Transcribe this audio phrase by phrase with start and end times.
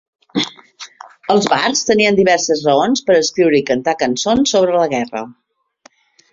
[1.33, 5.27] Els bards tenien diverses raons per escriure i cantar cançons sobre la guerra.